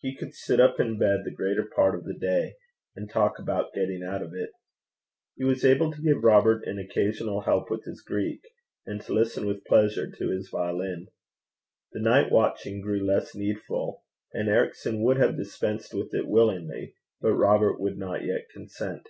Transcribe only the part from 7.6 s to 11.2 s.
with his Greek, and to listen with pleasure to his violin.